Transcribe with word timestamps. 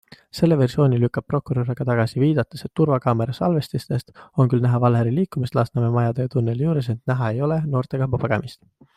Selle 0.35 0.55
versiooni 0.59 0.97
lükkab 1.01 1.25
prokurör 1.31 1.67
aga 1.73 1.85
tagasi, 1.89 2.15
viidates, 2.23 2.63
et 2.67 2.71
turvakaamera 2.79 3.35
salvestistest 3.39 4.13
on 4.43 4.49
küll 4.53 4.63
näha 4.67 4.79
Valeri 4.85 5.13
liikumist 5.17 5.57
Lasnamäe 5.59 5.93
majade 5.97 6.25
ja 6.25 6.31
tunneli 6.37 6.65
juures, 6.67 6.89
ent 6.95 7.03
näha 7.13 7.29
ei 7.35 7.45
ole 7.49 7.59
noortekamba 7.75 8.21
pagemist. 8.25 8.59